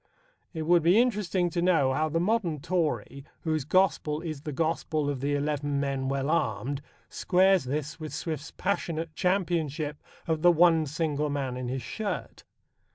[0.51, 5.11] It would be interesting to know how the modern Tory, whose gospel is the gospel
[5.11, 10.87] of the eleven men well armed, squares this with Swift's passionate championship of the "one
[10.87, 12.45] single man in his shirt."